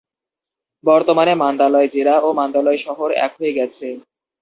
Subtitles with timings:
[0.83, 3.87] বর্তমানে মান্দালয় জেলা ও মান্দালয় শহর এক হয়ে গেছে।